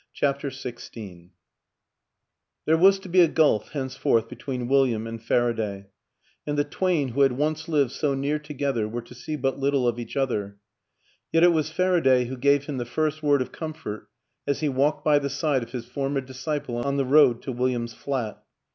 [0.13, 1.29] CHAPTER XVI
[2.65, 5.89] THERE was to be a gulf henceforth be tween William and Faraday,
[6.47, 9.59] and the twain who had once lived so near to gether were to see but
[9.59, 10.57] little of each other;
[11.31, 14.07] yet it was Faraday who gave him the first word of com fort
[14.47, 17.51] as he walked by the side of his former dis ciple on the road to
[17.51, 18.43] William's flat.